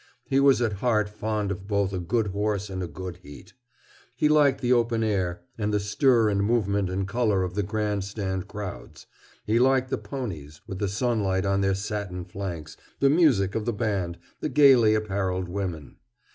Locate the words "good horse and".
1.99-2.81